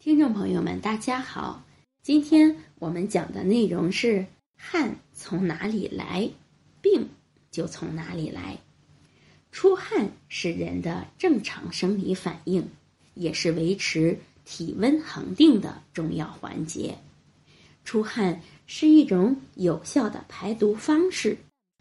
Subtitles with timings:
[0.00, 1.64] 听众朋友们，大家好，
[2.04, 4.24] 今天我们讲的内容是
[4.56, 6.30] 汗从哪里来，
[6.80, 7.08] 病
[7.50, 8.56] 就从哪里来。
[9.50, 12.64] 出汗是人的正常生理反应，
[13.14, 16.96] 也是维持体温恒定的重要环节。
[17.84, 21.36] 出汗是一种有效的排毒方式，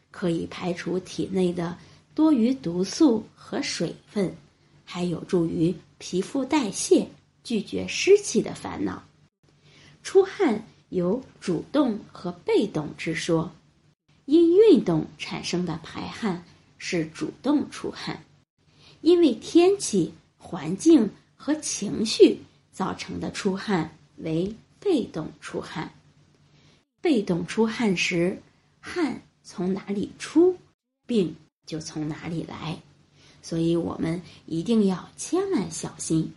[0.09, 1.77] 可以排除体内的
[2.15, 4.35] 多余毒素和水分，
[4.83, 7.07] 还有助于皮肤代谢。
[7.47, 9.01] 拒绝湿气的烦恼，
[10.03, 13.49] 出汗有主动和被动之说。
[14.25, 16.43] 因运动产生的排汗
[16.77, 18.21] 是主动出汗，
[18.99, 22.37] 因为天气、环境和情绪
[22.73, 25.89] 造成的出汗为被动出汗。
[26.99, 28.41] 被动出汗时，
[28.81, 30.57] 汗从哪里出，
[31.05, 31.33] 病
[31.65, 32.77] 就从哪里来，
[33.41, 36.29] 所以我们一定要千万小心。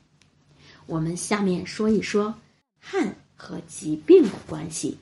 [0.91, 2.35] 我们下面说一说
[2.81, 4.99] 汗和疾病的关系。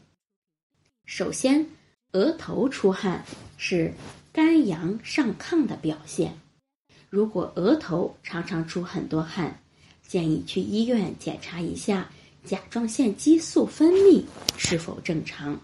[1.06, 1.66] 首先，
[2.12, 3.24] 额头出汗
[3.56, 3.94] 是
[4.30, 6.38] 肝阳上亢的表现。
[7.08, 9.58] 如果额头常常出很多汗，
[10.06, 12.10] 建议去医院检查一下
[12.44, 14.22] 甲状腺激素分泌
[14.58, 15.58] 是否正常，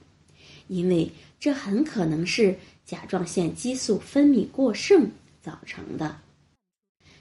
[0.69, 5.07] 因为这很可能是甲状腺激素分泌过剩
[5.43, 6.19] 造成的。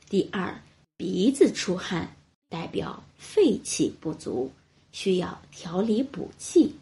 [0.07, 0.57] 第二，
[0.95, 2.15] 鼻子出汗。
[2.53, 4.51] 代表肺气不足，
[4.91, 6.75] 需要调理补气。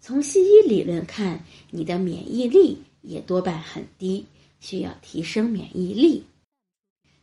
[0.00, 4.24] 从西医理论看，你的免疫力也多半很低，
[4.60, 6.22] 需要提升免疫力。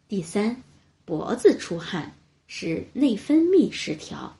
[0.09, 0.61] 第三，
[1.05, 2.13] 脖子出汗
[2.45, 4.35] 是内分泌失调，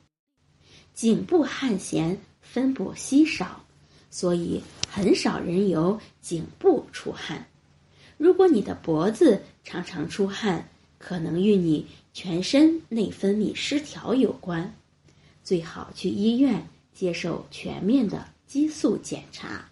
[0.92, 3.64] 颈部汗腺分布稀少，
[4.10, 7.48] 所以很少人有颈部出汗。
[8.18, 10.68] 如果你的脖子常常出汗，
[11.06, 11.86] 可能与你。
[12.12, 14.74] 全身内分泌失调有关，
[15.44, 19.70] 最好去医院接受全面的激素检查。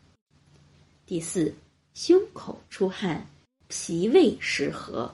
[1.07, 1.53] 第四，
[1.95, 3.27] 胸口出汗，
[3.67, 5.13] 脾胃失和。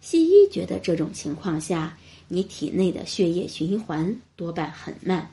[0.00, 5.28] 西医觉得这种情况下，你体内的血液循环多半很慢，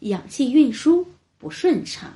[0.00, 1.04] 氧气运输
[1.38, 2.12] 不顺畅。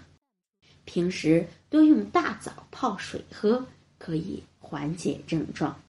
[0.85, 3.67] 平时多用大枣泡水喝，
[3.99, 5.81] 可以缓解症状。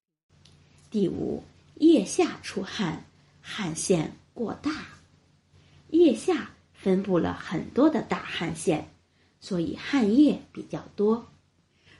[0.90, 1.42] 第五。
[1.80, 3.04] 腋下出汗，
[3.40, 4.72] 汗腺过大，
[5.90, 8.88] 腋下分布了很多的大汗腺，
[9.38, 11.24] 所以汗液比较多。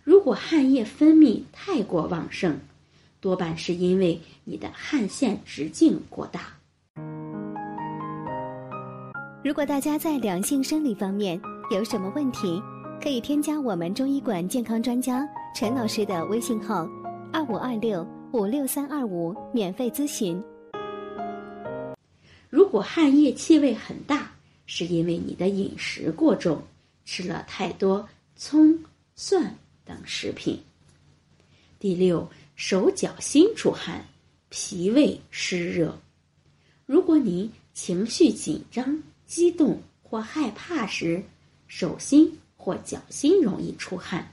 [0.03, 2.59] 如果汗液分泌太过旺盛，
[3.21, 6.41] 多半是因为你的汗腺直径过大。
[9.45, 12.61] 如果大家在两性生理方面有什么问题，
[13.01, 15.25] 可以添加我们中医馆健康专家
[15.55, 16.85] 陈老师的微信号：
[17.33, 18.05] 二五二六。
[18.31, 20.43] 五六三二五，免费咨询。
[22.51, 24.31] 如果汗液气味很大，
[24.67, 26.63] 是因为你的饮食过重，
[27.07, 28.07] 吃了太多
[28.37, 28.79] 葱、
[29.17, 30.61] 蒜等食品。
[31.79, 34.05] 第六，手脚心出汗，
[34.51, 35.99] 脾胃湿热。
[36.85, 41.23] 如果你情绪紧张、激动或害怕时，
[41.67, 44.31] 手心或脚心容易出汗。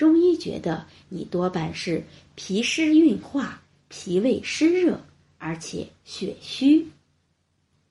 [0.00, 2.02] 中医觉得你多半是
[2.34, 4.98] 脾湿运化，脾胃湿热，
[5.36, 6.88] 而且血虚。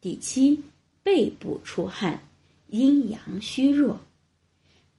[0.02, 0.60] 第七，
[1.04, 2.20] 背部出汗，
[2.70, 4.00] 阴阳虚弱，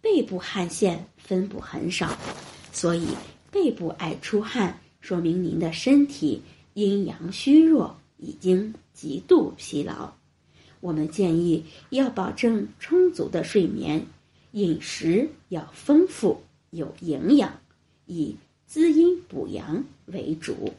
[0.00, 2.16] 背部汗腺分布很少，
[2.72, 3.08] 所以
[3.50, 6.40] 背部爱出汗，说明您的身体
[6.74, 10.12] 阴阳虚弱，已经极度疲劳。
[10.78, 14.06] 我们建议要保证充足的睡眠，
[14.52, 16.40] 饮食要丰富。
[16.70, 17.52] 有营养，
[18.06, 18.36] 以
[18.66, 20.72] 滋阴补阳为主。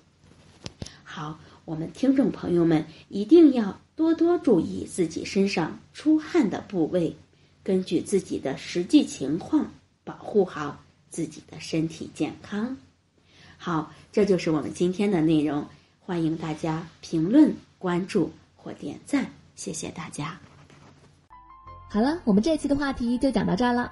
[1.03, 7.16] 好，我们听众朋友们一定要多多注意自己身上出汗的部位，
[7.63, 9.69] 根据自己的实际情况
[10.03, 12.78] 保护好自己的身体健康。
[13.58, 15.66] 好，这就是我们今天的内容。
[16.00, 20.40] 欢迎大家评论、关注或点赞，谢谢大家。
[21.90, 23.91] 好了，我们这期的话题就讲到这儿了。